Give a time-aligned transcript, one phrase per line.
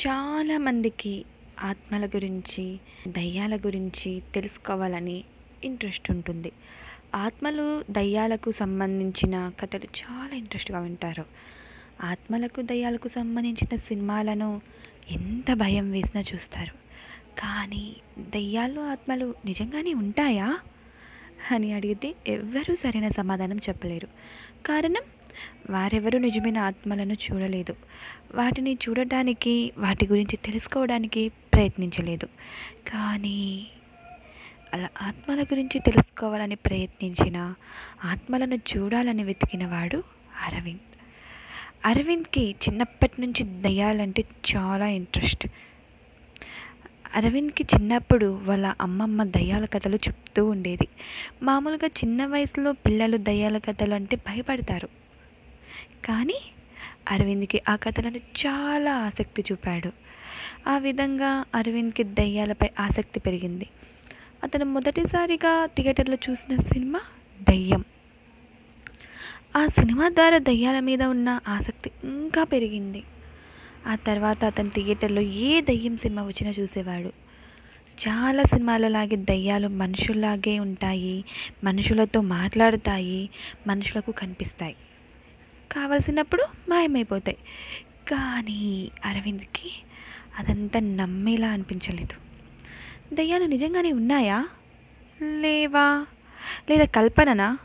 [0.00, 1.24] చాలామందికి
[1.62, 5.24] ఆత్మల గురించి దయ్యాల గురించి తెలుసుకోవాలని
[5.64, 6.52] ఇంట్రెస్ట్ ఉంటుంది.
[7.14, 11.24] ఆత్మలు దయ్యాలకు సంబంధించిన కథలు చాలా ఇంట్రెస్ట్గా వింటారు.
[12.04, 14.60] ఆత్మలకు దయ్యాలకు సంబంధించిన సినిమాలను
[15.10, 16.72] ఎంత భయం వేసినా చూస్తారు.
[17.40, 20.58] కానీ దయ్యాలు ఆత్మలు నిజంగానే ఉంటాయా?
[21.50, 24.06] అని అడిగితే ఎవ్వరూ సరైన సమాధానం చెప్పలేరు.
[24.66, 25.02] కారణం
[25.70, 27.76] వారెవరూ నిజమైన ఆత్మలను చూడలేదు.
[28.34, 32.26] వాటిని చూడటానికి వాటి గురించి తెలుసుకోవడానికి ప్రయత్నించలేదు.
[32.88, 33.66] కానీ
[34.74, 37.54] అలా ఆత్మల గురించి తెలుసుకోవాలని ప్రయత్నించిన
[38.04, 40.02] ఆత్మలను చూడాలని వెతికిన వాడు
[40.46, 40.80] అరవింద్.
[41.84, 44.24] అరవింద్కి చిన్నప్పటి నుంచి దయ్యాలంటే
[44.56, 45.48] చాలా ఇంట్రెస్ట్.
[47.14, 50.88] అరవింద్కి చిన్నప్పుడు వాళ్ళ అమ్మమ్మ దయ్యాల కథలు చెప్తూ ఉండేది.
[51.42, 54.88] మామూలుగా చిన్న వయసులో పిల్లలు దయ్యాల కథలు అంటే భయపడతారు.
[56.04, 56.34] కానీ
[57.10, 59.92] అరవింద్కి ఆ కథలను చాలా ఆసక్తి చూపాడు.
[60.68, 63.66] ఆ విధంగా అరవింద్కి దయ్యాలపై ఆసక్తి పెరిగింది.
[64.44, 67.00] అతను మొదటిసారిగా థియేటర్లో చూసిన సినిమా
[67.48, 67.84] దయ్యం.
[69.56, 73.02] ఆ సినిమా ద్వారా దయ్యాల మీద ఉన్న ఆసక్తి ఇంకా పెరిగింది.
[73.86, 77.12] ఆ తర్వాత అతను థియేటర్లో ఏ దయ్యం సినిమా వచ్చినా చూసేవాడు.
[78.08, 81.24] చాలా సినిమాలలాగే దయ్యాలు మనుషుల్లాగే ఉంటాయి
[81.64, 83.30] మనుషులతో మాట్లాడతాయి
[83.66, 84.76] మనుషులకు కనిపిస్తాయి.
[85.76, 87.36] కావలసినప్పుడు మాయమైపోతాయి.
[88.08, 89.72] కానీ అరవింద్కి
[90.38, 92.24] అదంతా నమ్మేలా అనిపించలేదు.
[93.14, 94.48] దయ్యాలు నిజంగానే ఉన్నాయా?
[95.22, 96.06] లేవా?
[96.70, 97.58] లేదా కల్పననా?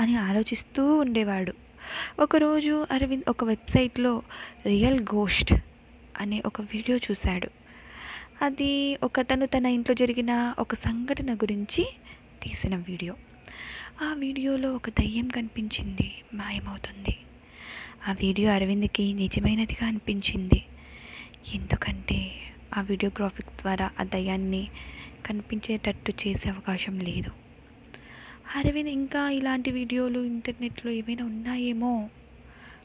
[0.00, 1.52] అని ఆలోచిస్తూ ఉండేవాడు.
[2.18, 4.22] ఒకరోజు అరవింద్ ఒక వెబ్సైట్లో
[4.66, 5.54] రియల్ గోస్ట్
[6.20, 7.48] అనే ఒక వీడియో చూశాడు.
[8.42, 11.92] అది ఒకతను తన ఇంట్లో జరిగిన ఒక సంఘటన గురించి
[12.42, 13.14] తీసిన వీడియో.
[14.02, 17.16] ఆ వీడియోలో ఒక దయ్యం కనిపించింది మాయమవుతుంది.
[18.08, 20.64] ఆ వీడియో అరవింద్కి నిజమైనదిగా అనిపించింది.
[21.54, 22.18] ఎందుకంటే
[22.76, 24.68] ఆ వీడియోగ్రాఫిక్ ద్వారా ఆ దయాన్ని
[25.26, 27.30] కనిపించేటట్టు చేసే అవకాశం లేదు.
[28.56, 32.10] అరవింద్ ఇంకా ఇలాంటి వీడియోలు ఇంటర్నెట్లో ఏమైనా ఉన్నాయేమో?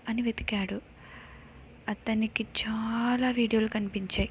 [0.10, 0.82] అని వెతికాడు.
[1.88, 4.30] అతనికి చాలా వీడియోలు కనిపించాయి.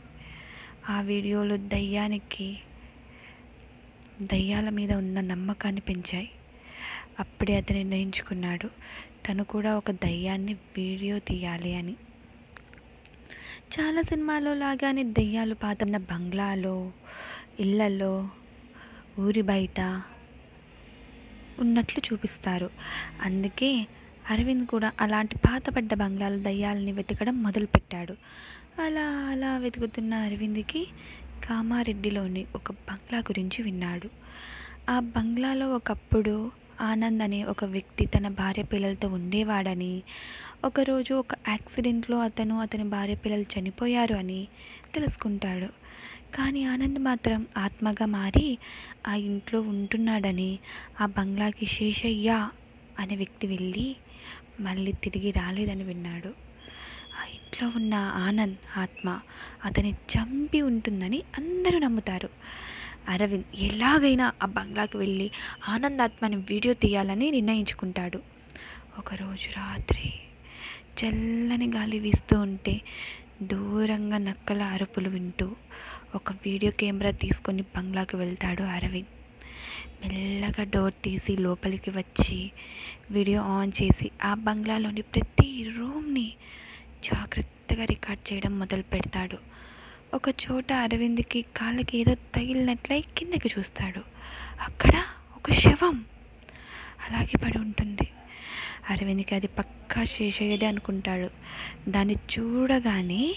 [0.89, 2.49] ఆ వీడియోలు దయ్యానికి
[4.23, 6.29] దయ్యాల మీద ఉన్న నమ్మకాన్ని పెంచాయి.
[7.21, 8.69] అప్పుడే అతను నిర్ణయించుకున్నాడు.
[9.29, 11.95] తను కూడా ఒక దయ్యాన్ని వీడియో తీయాలి అని.
[13.75, 16.77] చాలా సినిమాలో లాగానే దయ్యాలు పాతన్న బంగ్లాలో
[17.61, 18.13] ఇళ్ళల్లో
[19.19, 19.81] ఊరి బయట
[21.59, 22.69] ఉన్నట్లు చూపిస్తారు.
[23.21, 23.71] అందుకే
[24.31, 28.15] అరవింద్ కూడా అలాంటి పాతపడ్డ బంగ్లాల దయ్యాలని వెతకడం మొదలుపెట్టాడు.
[28.81, 30.83] అలా అలా వెతుకుతున్న అరవింద్కి
[31.43, 34.09] కామారెడ్డిలోని ఒక బంగ్లా గురించి విన్నాడు.
[34.89, 36.35] ఆ బంగ్లాలో ఒకప్పుడు
[36.83, 39.93] ఆనంద్ అనే ఒక వ్యక్తి తన భార్య పిల్లలతో ఉండేవాడని
[40.65, 44.41] ఒకరోజు ఒక యాక్సిడెంట్లో అతను అతని భార్య పిల్లలు చనిపోయారు అని
[44.95, 45.69] తెలుసుకుంటాడు.
[46.35, 48.47] కానీ ఆనంద్ మాత్రం ఆత్మగా మారి
[49.07, 50.51] ఆ ఇంట్లో ఉంటున్నాడని
[51.01, 52.31] ఆ బంగ్లాకి శేషయ్య
[52.97, 53.87] అనే వ్యక్తి వెళ్ళి
[54.61, 56.31] మళ్ళీ తిరిగి రాలేదని విన్నాడు.
[57.21, 57.95] ఆ ఇంట్లో ఉన్న
[58.27, 59.09] ఆనంద్ ఆత్మ
[59.65, 62.31] అతని చంపి ఉంటుందని అందరూ నమ్ముతారు.
[63.09, 65.31] అరవింద్ ఎలాగైనా ఆ బంగ్లాకి వెళ్ళి
[65.69, 68.21] ఆనందాత్మని వీడియో తీయాలని నిర్ణయించుకుంటాడు.
[68.99, 70.13] ఒకరోజు రాత్రి
[70.99, 72.81] చల్లని గాలి వీస్తూ ఉంటే
[73.43, 75.57] దూరంగా నక్కల అరుపులు వింటూ
[76.15, 79.09] ఒక వీడియో కెమెరా తీసుకొని బంగ్లాకి వెళ్తాడు అరవింద్.
[80.03, 82.51] మెల్లగా డోర్ తీసి లోపలికి వచ్చి
[83.11, 86.33] వీడియో ఆన్ చేసి ఆ బంగ్లాలోని ప్రతి రూమ్ని
[87.05, 89.39] జాగ్రత్తగా రికార్డ్ చేయడం మొదలు పెడతాడు
[90.15, 94.03] ఒక చోట అరవింద్కి కాళ్ళకి ఏదో తగిలినట్లయి కిందకి చూస్తాడు.
[94.61, 95.03] అక్కడ
[95.37, 96.05] ఒక శవం
[97.09, 98.09] అలాగే పడి ఉంటుంది.
[98.91, 101.31] అరవింద్కి అది పక్కా శేషయ్యదే అనుకుంటాడు.
[101.89, 103.37] దాన్ని చూడగానే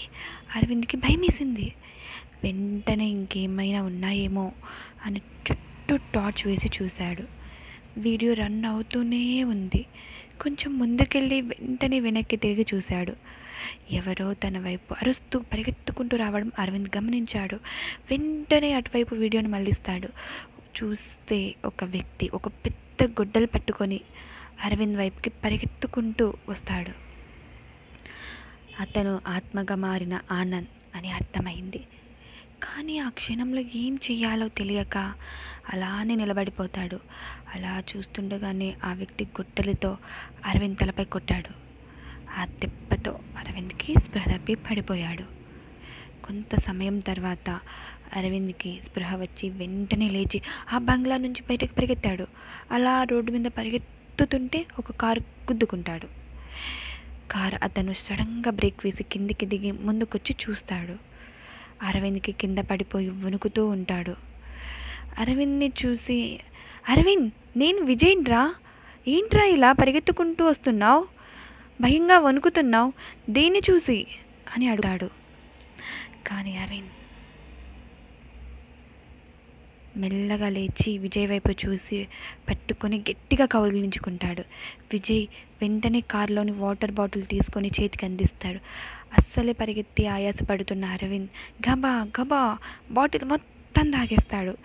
[0.56, 1.72] అరవింద్కి భయం వేసింది
[2.44, 4.52] వెంటనే ఇంకేమైనా ఉన్నాయేమో
[5.06, 7.24] అని చుట్టూ టార్చ్ వేసి చూశాడు.
[7.98, 9.86] వీడియో రన్ అవుతూనే ఉంది.
[10.40, 13.16] కొంచెం ముందుకెళ్ళి వెంటనే వెనక్కి తిరిగి చూశాడు.
[13.92, 17.56] ఎవరో తన వైపు అరుస్తూ పరిగెత్తుకుంటూ రావడం అరవింద్ గమనించాడు.
[18.10, 20.08] వెంటనే అటువైపు వీడియోను మళ్ళిస్తాడు.
[20.76, 24.00] చూస్తే ఒక వ్యక్తి ఒక పెద్ద గుడ్డలు పట్టుకొని
[24.64, 27.06] అరవింద్ వైపుకి పరిగెత్తుకుంటూ వస్తాడు.
[28.80, 31.78] అతను ఆత్మగా మారిన ఆనంద్ అని అర్థమైంది.
[32.62, 34.98] కానీ ఆ క్షణంలో ఏం చేయాలో తెలియక
[35.72, 37.00] అలానే నిలబడిపోతాడు.
[37.54, 39.98] అలా చూస్తుండగానే ఆ వ్యక్తి గుట్టలతో
[40.44, 41.65] అరవింద్ తలపై కొట్టాడు.
[42.36, 45.24] ఆ దెబ్బతో అరవింద్కి స్పృహ తప్పి పడిపోయాడు.
[46.26, 47.60] కొంత సమయం తర్వాత
[48.16, 50.42] అరవింద్కి స్పృహ వచ్చి వెంటనే లేచి
[50.72, 52.26] ఆ బంగ్లా నుంచి బయటకు పరిగెత్తాడు.
[52.70, 56.08] అలా రోడ్డు మీద పరిగెత్తుతుంటే ఒక కారు గుద్దుకుంటాడు.
[57.30, 60.96] కార్ అతను సడన్గా బ్రేక్ వేసి కిందికి దిగి ముందుకొచ్చి చూస్తాడు.
[61.82, 64.16] అరవింద్కి కింద పడిపోయి వణుకుతూ ఉంటాడు.
[65.18, 66.40] అరవింద్ని చూసి
[66.88, 68.54] అరవింద్ నేను విజయన్ రా?
[69.08, 71.15] ఏంట్రా ఇలా పరిగెత్తుకుంటూ వస్తున్నావు?
[71.80, 72.92] భయంగా వణుకుతున్నావు?
[73.30, 74.06] దేన్ని చూసి?
[74.56, 75.10] అని అడుగుతాడు.
[76.26, 76.90] కానీ అరవింద్
[79.96, 82.08] మెల్లగా లేచి విజయ్ వైపు చూసి
[82.48, 84.42] పట్టుకొని గట్టిగా కౌగిలించుకుంటాడు.
[84.92, 85.26] విజయ్
[85.62, 88.58] వెంటనే కారులోని వాటర్ బాటిల్ తీసుకొని చేతికి అందిస్తాడు.
[89.18, 91.28] అస్సలే పరిగెత్తి ఆయాసపడుతున్న అరవింద్
[91.70, 92.58] గబా గబా
[92.90, 94.56] బాటిల్ మొత్తం తాగేస్తాడు.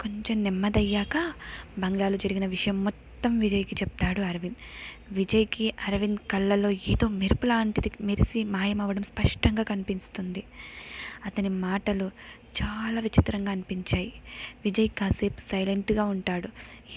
[0.00, 1.32] కొంచెం నెమ్మదయ్యాక
[1.78, 4.54] బంగ్లాలో జరిగిన విషయం మొత్తం మొత్తం విజయ్కి చెప్తాడు అరవింద్.
[5.12, 10.42] విజయ్కి అరవింద్ కళ్ళలో ఏదో మెరుపు లాంటిది మెరిసి మాయమవ్వడం స్పష్టంగా కనిపిస్తుంది.
[11.24, 12.10] అతని మాటలు
[12.62, 14.12] చాలా విచిత్రంగా అనిపించాయి.
[14.64, 16.48] విజయ్ కాసేపు సైలెంట్గా ఉంటాడు.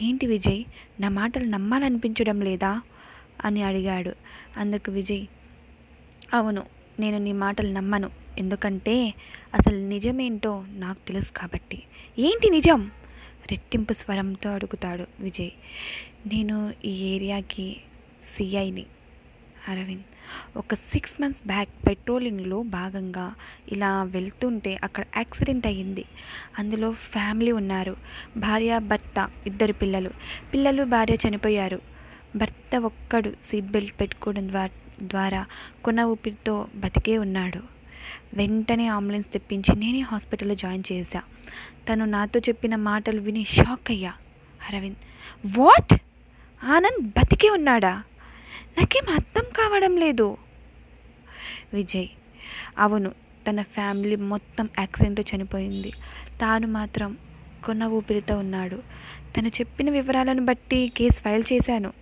[0.01, 0.63] ఏంటి విజయ్?
[0.99, 2.81] నా మాటలు నమ్మాలనిపించడం లేదా?
[3.45, 4.13] అని అడిగాడు.
[4.57, 5.25] అందుకు విజయ్
[6.33, 6.63] అవును
[6.99, 8.09] నేను నీ మాటలు నమ్మను.
[8.37, 9.13] ఎందుకంటే
[9.53, 11.83] అసలు నిజమేంటో నాకు తెలుసు కాబట్టి.
[12.19, 12.91] ఏంటి నిజం?
[13.51, 15.49] రెట్టింపు స్వరంతో అడుగుతాడు విజయ్.
[16.33, 17.77] నేను ఈ ఏరియాకి
[18.37, 18.85] సిఐని.
[19.67, 20.03] అరవింద్
[20.57, 23.35] ఒక సిక్స్ మంత్స్ బ్యాక్ పెట్రోలింగ్లో భాగంగా
[23.71, 26.05] ఇలా వెళ్తుంటే అక్కడ యాక్సిడెంట్ అయ్యింది.
[26.59, 27.95] అందులో ఫ్యామిలీ ఉన్నారు.
[28.37, 30.11] భార్య భర్త ఇద్దరు పిల్లలు.
[30.53, 31.81] పిల్లలు భార్య చనిపోయారు.
[32.35, 34.73] భర్త ఒక్కడు సీట్ బెల్ట్ పెట్టుకోవడం ద్వారా
[35.03, 35.45] ద్వారా
[35.83, 37.72] కొన ఊపిరితో బతికే ఉన్నాడు.
[38.33, 41.21] వెంటనే అంబులెన్స్ తెప్పించి నేనే హాస్పిటల్లో జాయిన్ చేశా.
[41.89, 44.13] తను నాతో చెప్పిన మాటలు విని షాక్ అయ్యా.
[44.69, 44.97] అరవింద్
[45.57, 45.93] వాట్?
[46.63, 48.03] ఆనంద్ బతికే ఉన్నాడా?
[48.77, 50.37] నాకేం అర్థం కావడం లేదు.
[51.73, 52.07] విజయ్
[52.77, 53.11] అవును
[53.49, 55.91] తన ఫ్యామిలీ మొత్తం యాక్సిడెంట్లో చనిపోయింది.
[56.41, 57.17] తాను మాత్రం
[57.65, 58.83] కొన్న ఊపిరితో ఉన్నాడు.
[59.37, 61.93] తను చెప్పిన వివరాలను బట్టి కేసు ఫైల్ చేశాను.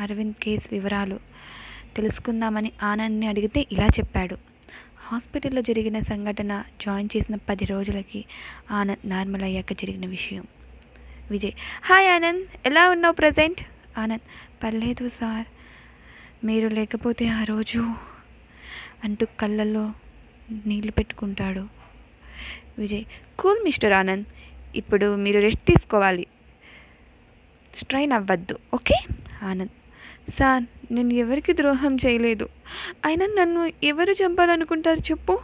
[0.00, 1.20] అరవింద్ కేసు వివరాలు
[1.96, 4.38] తెలుసుకుందామని ఆనంద్ని అడిగితే ఇలా చెప్పాడు.
[5.08, 8.24] హాస్పిటల్లో జరిగిన సంఘటన జాయిన్ చేసిన పది రోజులకి
[8.70, 10.44] ఆనంద్ నార్మల్ అయ్యాక జరిగిన విషయం.
[11.30, 11.52] విజయ్
[11.84, 13.60] హాయ్ ఆనంద్ ఎలా ఉన్నావు ప్రజెంట్?
[13.98, 14.26] ఆనంద్
[14.64, 15.46] పర్లేదు సార్.
[16.46, 17.82] మీరు లేకపోతే ఆ రోజు
[19.04, 19.92] అంటూ కళ్ళల్లో
[20.66, 21.64] నీళ్ళు పెట్టుకుంటాడు
[22.78, 23.04] విజయ్.
[23.38, 24.26] కూల్ మిస్టర్ ఆనంద్
[24.76, 26.26] ఇప్పుడు మీరు రెస్ట్ తీసుకోవాలి.
[27.74, 28.98] స్ట్రైన్ అవ్వద్దు ఓకే?
[29.42, 29.74] ఆనంద్
[30.30, 32.48] సార్ నేను ఎవరికి ద్రోహం చేయలేదు.
[33.04, 35.38] అయినా నన్ను ఎవరు చంపాలనుకుంటారు చెప్పు.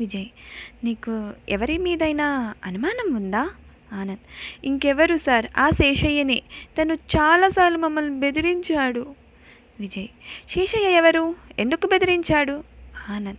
[0.00, 0.26] విజయ్
[0.84, 3.50] నీకు ఎవరి మీదైనా అనుమానం ఉందా?
[3.92, 4.18] ఆనంద్
[4.64, 5.46] ఇంకెవరు సార్?
[5.58, 6.42] ఆ శేషయ్యనే.
[6.78, 9.14] తను చాలాసార్లు మమ్మల్ని బెదిరించాడు.
[9.80, 10.06] విజయ్
[10.50, 11.34] శేషయ్య ఎవరు?
[11.58, 12.64] ఎందుకు బెదిరించాడు?
[13.10, 13.38] ఆనంద్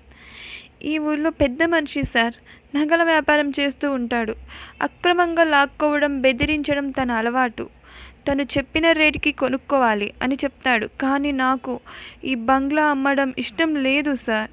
[0.83, 2.33] ఈ ఊళ్ళో పెద్ద మనిషి సార్.
[2.75, 4.35] నగల వ్యాపారం చేస్తూ ఉంటాడు.
[4.81, 7.69] అక్రమంగా లాక్కోవడం బెదిరించడం తన అలవాటు.
[8.27, 10.89] తను చెప్పిన రేటుకి కొనుక్కోవాలి అని చెప్తాడు.
[11.01, 11.79] కానీ నాకు
[12.23, 14.51] ఈ బంగ్లా అమ్మడం ఇష్టం లేదు సార్.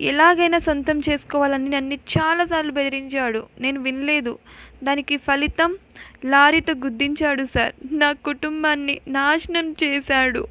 [0.00, 3.46] ఎలాగైనా సొంతం చేసుకోవాలని నన్ను చాలాసార్లు బెదిరించాడు.
[3.60, 4.38] నేను వినలేదు.
[4.84, 5.78] దానికి ఫలితం
[6.24, 7.72] లారీతో గుద్దించాడు సార్.
[7.92, 10.48] నా కుటుంబాన్ని నాశనం చేశాడు.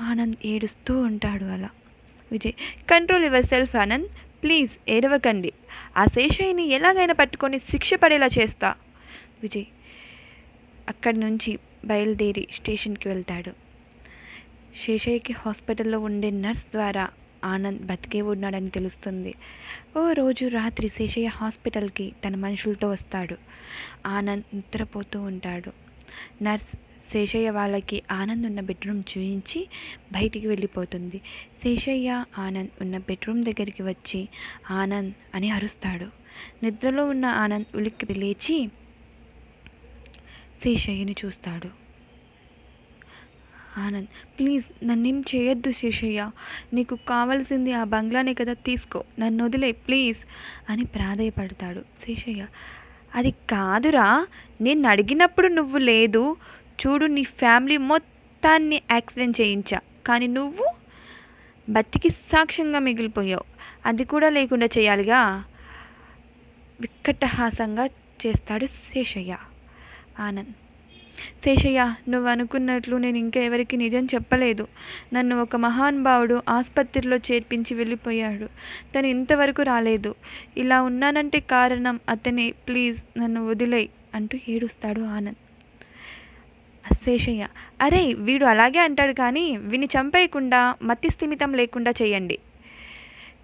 [0.00, 1.68] ఆనంద్ ఏడుస్తూ ఉంటాడు అలా.
[2.32, 2.52] Vijay
[2.90, 4.08] control yourself Anand.
[4.42, 5.52] Please ఏడవకండి.
[5.96, 8.74] ఆ శేషయ్యని ఎలాగైనా పట్టుకొని శిక్ష పడేలా చేస్తా.
[9.42, 9.64] విజయ్
[10.90, 13.52] అక్కడి నుంచి బయలుదేరి స్టేషన్కి వెళ్తాడు.
[14.82, 17.04] శేషయ్యకి హాస్పిటల్లో ఉండే నర్స్ ద్వారా
[17.44, 19.32] ఆనంద్ బతికే ఉన్నాడని తెలుస్తుంది.
[19.96, 23.36] ఓ రోజు రాత్రి శేషయ్య హాస్పిటల్కి తన మనుషులతో వస్తాడు.
[24.06, 25.72] ఆనంద్ నిద్రపోతూ ఉంటాడు.
[26.42, 26.72] నర్స్
[27.12, 29.60] శేషయ్య వాళ్ళకి ఆనంద్ ఉన్న బెడ్రూమ్ చూయించి
[30.12, 31.20] బయటికి వెళ్ళిపోతుంది.
[31.62, 34.20] శేషయ్య ఆనంద్ ఉన్న బెడ్రూమ్ దగ్గరికి వచ్చి
[34.70, 36.08] ఆనంద్ అని అరుస్తాడు.
[36.62, 38.58] నిద్రలో ఉన్న ఆనంద్ ఉలిక్కి లేచి
[40.64, 41.68] శేషయ్యని చూస్తాడు.
[43.80, 44.06] ఆనంద్
[44.38, 46.30] ప్లీజ్ నన్నేం చేయొద్దు శేషయ్య.
[46.74, 49.04] నీకు కావలసింది ఆ బంగ్లానే కదా తీసుకో.
[49.18, 50.18] నన్ను వదిలే ప్లీజ్.
[50.70, 51.80] అని ప్రాధేయపడతాడు.
[51.80, 52.46] శేషయ్య
[53.14, 54.26] అది కాదురా.
[54.60, 56.36] నేను అడిగినప్పుడు నువ్వు లేదు.
[56.86, 59.80] చూడు నీ ఫ్యామిలీ మొత్తాన్ని యాక్సిడెంట్ చేయించా.
[60.06, 60.74] కానీ నువ్వు
[61.70, 63.44] బతికి సాక్ష్యంగా మిగిలిపోయావు.
[63.86, 65.44] అది కూడా లేకుండా చేయాలిగా?
[66.80, 67.86] వికటహాసంగా
[68.26, 69.36] చేస్తాడు శేషయ్య.
[70.18, 70.52] ఆనంద్.
[71.44, 74.68] శేషయ్య నువ్వు అనుకున్నట్లు నేను ఇంకా ఎవరికి నిజం చెప్పలేదు.
[75.14, 78.48] నన్ను ఒక మహానుభావుడు ఆసుపత్రిలో చేర్పించి వెళ్ళిపోయాడు.
[78.94, 80.14] తను ఇంతవరకు రాలేదు.
[80.56, 82.50] ఇలా ఉన్నానంటే కారణం అతనే.
[82.50, 85.36] ప్లీజ్ నన్ను వదిలేయ్ అంటూ ఏడుస్తాడు ఆనంద్.
[87.04, 87.46] శేషయ్య
[87.80, 92.38] అరే వీడు అలాగే అంటాడు కానీ విని చంపేయకుండా మతి స్థిమితం లేకుండా చేయండి.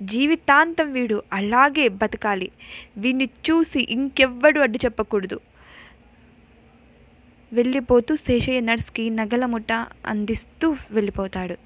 [0.02, 2.50] జీవితాంతం వీడు అలాగే బతకాలి.
[2.99, 5.40] వీడిని చూసి ఇంకెవ్వడు అడ్డు చెప్పకూడదు.
[7.56, 9.72] వెళ్ళిపోతూ శేషయ్య నర్స్కి నగల ముఠ
[10.06, 11.56] అందిస్తూ వెళ్ళిపోతాడు.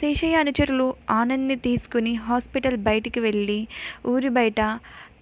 [0.00, 3.58] శేషయ్య అనుచరులు ఆనంద్ని తీసుకుని హాస్పిటల్ బయటికి వెళ్ళి
[4.06, 4.60] ఊరి బయట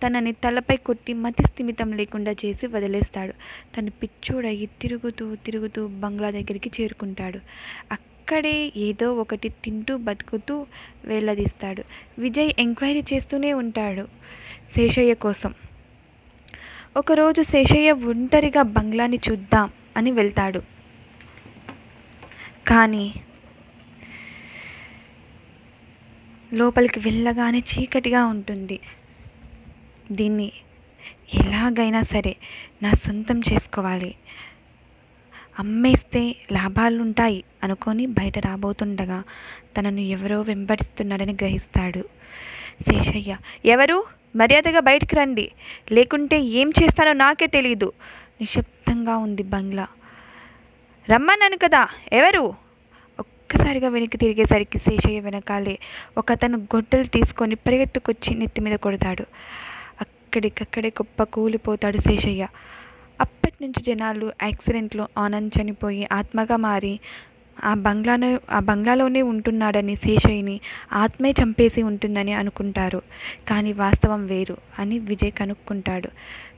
[0.03, 3.33] తనని తలపై కొట్టి మతి స్థిమితం లేకుండా చేసి వదిలేస్తాడు.
[3.75, 7.41] తను పిచ్చోడయి తిరుగుతూ తిరుగుతూ బంగ్లా దగ్గరికి చేరుకుంటాడు.
[7.93, 8.57] అక్కడే
[8.89, 10.55] ఏదో ఒకటి తింటూ బతుకుతూ
[11.05, 11.83] వేలదీస్తాడు
[12.19, 14.05] విజయ్ ఎంక్వైరీ చేస్తూనే ఉంటాడు
[14.77, 15.53] శేషయ్య కోసం.
[16.97, 19.67] ఒకరోజు శేషయ్య ఒంటరిగా బంగ్లాని చూద్దాం
[19.99, 20.61] అని వెళ్తాడు.
[22.67, 23.05] కానీ
[26.53, 28.79] లోపలికి వెళ్ళగానే చీకటిగా ఉంటుంది.
[30.13, 30.53] దీన్ని
[31.35, 32.37] ఎలాగైనా సరే
[32.83, 34.15] నా సొంతం చేసుకోవాలి.
[35.59, 39.23] అమ్మేస్తే లాభాలుంటాయి అనుకొని బయట రాబోతుండగా
[39.77, 42.03] తనను ఎవరో వెంబడిస్తున్నాడని గ్రహిస్తాడు.
[42.87, 43.99] శేషయ్య ఎవరు?
[44.37, 45.47] మర్యాదగా బయటకు రండి.
[45.93, 47.89] లేకుంటే ఏం చేస్తానో నాకే తెలీదు.
[48.41, 49.87] నిశ్శబ్దంగా ఉంది బంగ్లా.
[51.11, 52.55] రమ్మన్నాను కదా ఎవరు?
[53.19, 55.79] ఒక్కసారిగా వెనక్కి తిరిగేసరికి శేషయ్య వెనకాలే
[56.19, 59.25] ఒకతను గొడ్డలు తీసుకొని పరిగెత్తుకొచ్చి నెత్తి మీద కొడతాడు.
[60.01, 62.49] అక్కడికక్కడే గొప్ప కూలిపోతాడు శేషయ్య.
[63.21, 67.01] అప్పటి నుంచి జనాలు యాక్సిడెంట్లో ఆనంద్ చనిపోయి ఆత్మగా మారి
[67.65, 70.61] ఆ బంగ్లాను ఆ బంగ్లాలోనే ఉంటున్నాడని శేషయ్యని
[70.93, 73.03] ఆత్మే చంపేసి ఉంటుందని అనుకుంటారు.
[73.49, 76.09] కానీ వాస్తవం వేరు అని విజయ్ కనుక్కుంటాడు.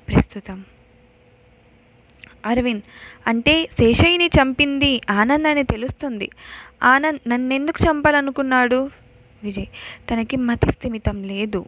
[0.09, 0.65] ప్రస్తుతం
[2.47, 2.83] అరవింద్
[3.27, 6.31] అంటే శేషయ్యని చంపింది ఆనంద్ అని తెలుస్తుంది.
[6.83, 8.91] ఆనంద్ నన్నెందుకు చంపాలనుకున్నాడు?
[9.43, 9.67] విజయ్
[10.11, 11.67] తనకి మతి స్థిమితం లేదు.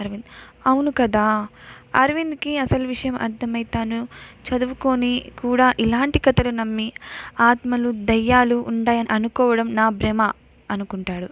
[0.00, 0.24] అరవింద్
[0.66, 1.48] అవును కదా?
[1.94, 4.08] అరవింద్కి అసలు విషయం అర్థమై తాను
[4.48, 6.92] చదువుకొని కూడా ఇలాంటి కథలు నమ్మి
[7.40, 10.22] ఆత్మలు దయ్యాలు ఉంటాయని అనుకోవడం నా భ్రమ
[10.70, 11.28] అనుకుంటాడు.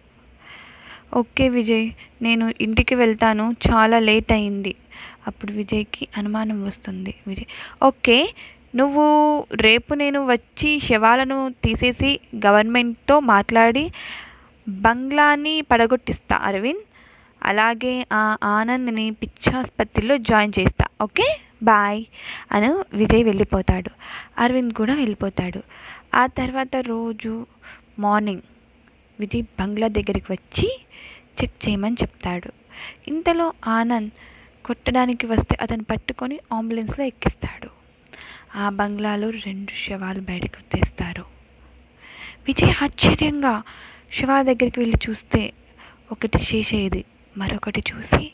[1.14, 1.90] ఓకే విజయ్
[2.22, 3.56] నేను ఇంటికి వెళ్తాను.
[3.72, 4.75] చాలా లేట్ అయింది.
[5.26, 7.14] అప్పుడు విజయ్కి అనుమానం వస్తుంది.
[7.26, 7.46] విజయ్
[7.82, 8.34] ఓకే
[8.76, 9.04] నువ్వు
[9.52, 13.92] రేపు నేను వచ్చి శవాలను తీసేసి గవర్నమెంట్తో మాట్లాడి
[14.68, 16.80] బంగ్లాని పడగొట్టిస్తా అరవింద్.
[17.42, 21.40] అలాగే ఆ ఆనంద్ని పిచ్చాసుపత్రిలో జాయిన్ చేస్తా ఓకే?
[21.62, 22.04] బాయ్
[22.52, 23.90] అని విజయ్ వెళ్ళిపోతాడు.
[24.38, 25.62] అరవింద్ కూడా వెళ్ళిపోతాడు.
[26.14, 27.46] ఆ తర్వాత రోజు
[27.98, 28.42] మార్నింగ్
[29.20, 30.80] విజయ్ బంగ్లా దగ్గరికి వచ్చి
[31.42, 32.52] చెక్ చేయమని చెప్తాడు.
[33.08, 34.10] ఇంతలో ఆనంద్
[34.64, 37.79] కొట్టడానికి వస్తే అతను పట్టుకొని అంబులెన్స్లో ఎక్కిస్తాడు.
[38.57, 41.25] ఆ బంగ్లాలో రెండు శవాలు బయటకు తెస్తారు.
[42.47, 43.62] విజయ్ ఆశ్చర్యంగా
[44.12, 45.52] శవాల దగ్గరికి వెళ్ళి చూస్తే
[46.12, 47.04] ఒకటి శేషయ్యది
[47.38, 48.33] మరొకటి చూసి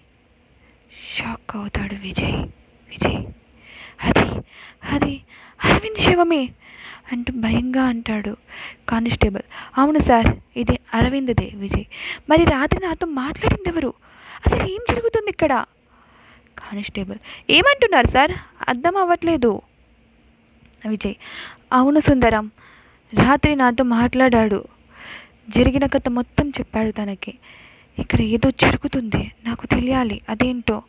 [1.15, 2.33] షాక్ అవుతాడు విజయ్.
[2.89, 3.27] విజయ్
[4.05, 4.25] అది
[4.93, 5.23] అది
[5.65, 6.51] అరవింద్ శివమే
[7.13, 8.37] అంటూ భయంగా అంటాడు
[8.89, 9.43] కానిస్టేబుల్.
[9.79, 11.85] అవును సార్ ఇది అరవింద్దే విజయ్.
[12.31, 13.95] మరి రాత్రి నాతో మాట్లాడింది ఎవరు
[14.47, 15.65] అసలు ఏం జరుగుతుంది ఇక్కడ?
[16.59, 17.19] కానిస్టేబుల్.
[17.51, 18.33] ఏమంటున్నారు సార్?
[18.69, 19.63] అర్థం అవ్వట్లేదు.
[20.88, 21.14] విజయ్.
[21.73, 22.50] అవును సుందరం
[23.14, 24.64] రాత్రి నాతో మాట్లాడాడు.
[25.49, 27.38] జరిగిన కథ మొత్తం చెప్పాడు తనకి.
[27.99, 30.83] ఇక్కడ ఏదో జరుగుతుంది నాకు తెలియాలి అదేంటో.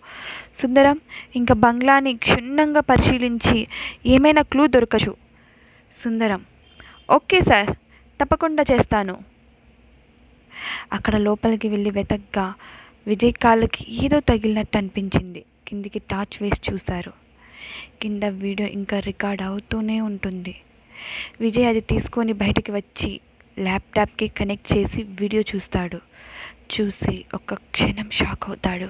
[0.62, 1.00] సుందరం
[1.36, 3.68] ఇంకా బంగ్లాని క్షుణ్ణంగా పరిశీలించి
[4.06, 5.16] ఏమైనా క్లూ దొరకచ్చు
[6.04, 6.46] సుందరం
[7.12, 7.72] ఓకే సార్
[8.22, 9.16] తప్పకుండా చేస్తాను.
[10.94, 12.54] అక్కడ లోపలికి వెళ్ళి వెతగ్గా
[13.08, 15.46] విజయ్ కాళ్ళకి ఏదో తగిలినట్టు అనిపించింది.
[15.68, 17.27] కిందికి టార్చ్ వేసి చూశారు.
[18.02, 20.56] కింద వీడియో ఇంకా రికార్డ్ అవుతూనే ఉంటుంది.
[21.42, 23.12] విజయ్ అది తీసుకొని బయటికి వచ్చి
[23.60, 26.00] ల్యాప్టాప్కి కనెక్ట్ చేసి వీడియో చూస్తాడు.
[26.74, 28.90] చూసి ఒక క్షణం షాక్ అవుతాడు.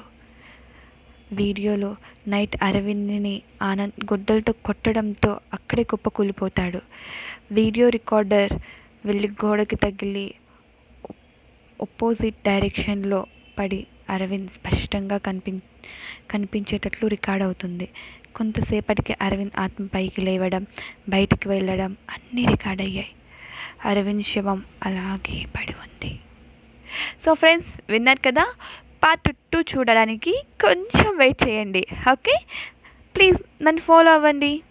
[1.32, 1.96] వీడియోలో
[2.28, 6.82] నైట్ అరవింద్ని ఆనంద్ గొడ్డలతో కొట్టడంతో అక్కడే కుప్పకూలిపోతాడు.
[7.52, 8.54] వీడియో రికార్డర్
[9.06, 10.28] వెళ్ళి గోడకి తగిలి
[11.80, 13.20] ఒపోజిట్ డైరెక్షన్లో
[13.60, 15.52] పడి అరవింద్ స్పష్టంగా కనిపి
[16.32, 17.90] కనిపించేటట్లు రికార్డ్ అవుతుంది.
[18.36, 20.66] కొంతసేపటికి అరవింద్ ఆత్మ పైకి లేవడం
[21.10, 23.10] బయటికి వెళ్ళడం అన్నీ రికార్డ్ అయ్యాయి.
[23.86, 26.20] అరవింద్ శవం అలాగే పడి ఉంది.
[27.26, 28.54] సో ఫ్రెండ్స్ విన్నారు కదా?
[29.04, 32.36] పార్ట్ టూ చూడడానికి కొంచెం వెయిట్ చేయండి ఓకే?
[33.16, 34.62] ప్లీజ్ నన్ను ఫాలో అవ్వండి.